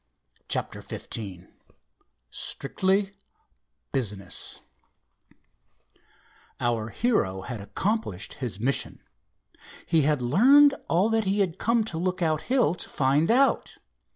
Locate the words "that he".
11.09-11.41